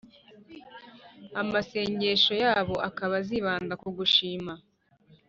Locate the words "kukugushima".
3.81-4.53